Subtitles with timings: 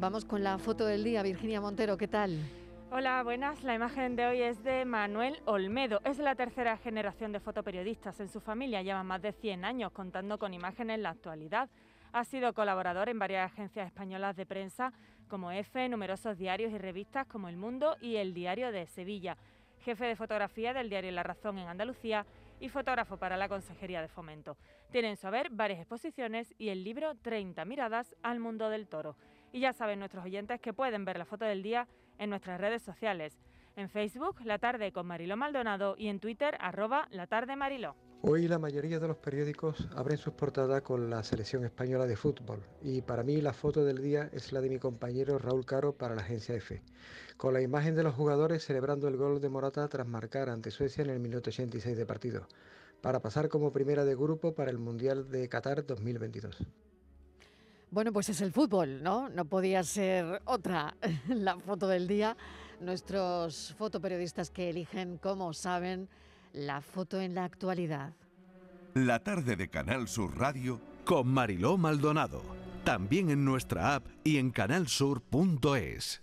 [0.00, 2.38] Vamos con la foto del día, Virginia Montero, ¿qué tal?
[2.92, 3.64] Hola, buenas.
[3.64, 6.00] La imagen de hoy es de Manuel Olmedo.
[6.04, 8.80] Es la tercera generación de fotoperiodistas en su familia.
[8.82, 11.68] Lleva más de 100 años contando con imágenes en la actualidad.
[12.12, 14.92] Ha sido colaborador en varias agencias españolas de prensa
[15.26, 19.36] como EFE, numerosos diarios y revistas como El Mundo y El Diario de Sevilla.
[19.80, 22.24] Jefe de fotografía del diario La Razón en Andalucía
[22.60, 24.56] y fotógrafo para la Consejería de Fomento.
[24.92, 29.16] Tiene en su haber varias exposiciones y el libro 30 miradas al mundo del toro.
[29.52, 32.82] Y ya saben nuestros oyentes que pueden ver la foto del día en nuestras redes
[32.82, 33.38] sociales.
[33.76, 37.94] En Facebook, La Tarde con Mariló Maldonado y en Twitter, arroba La Tarde Mariló.
[38.22, 42.60] Hoy la mayoría de los periódicos abren sus portadas con la selección española de fútbol
[42.82, 46.16] y para mí la foto del día es la de mi compañero Raúl Caro para
[46.16, 46.82] la agencia EFE,
[47.36, 51.04] con la imagen de los jugadores celebrando el gol de Morata tras marcar ante Suecia
[51.04, 52.48] en el minuto 86 de partido,
[53.00, 56.66] para pasar como primera de grupo para el Mundial de Qatar 2022.
[57.90, 59.28] Bueno, pues es el fútbol, ¿no?
[59.30, 60.94] No podía ser otra
[61.28, 62.36] la foto del día.
[62.80, 66.08] Nuestros fotoperiodistas que eligen, como saben,
[66.52, 68.12] la foto en la actualidad.
[68.94, 72.42] La tarde de Canal Sur Radio con Mariló Maldonado.
[72.84, 76.22] También en nuestra app y en canalsur.es.